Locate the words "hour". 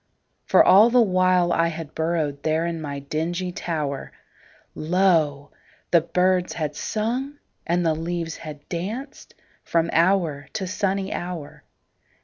9.93-10.47, 11.13-11.63